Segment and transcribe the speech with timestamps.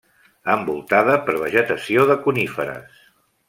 [0.53, 3.09] Envoltada per vegetació de coníferes.